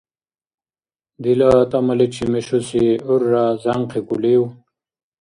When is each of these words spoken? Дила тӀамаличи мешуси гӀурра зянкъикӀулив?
Дила 1.21 1.51
тӀамаличи 1.69 2.25
мешуси 2.31 2.85
гӀурра 3.05 3.45
зянкъикӀулив? 3.61 4.43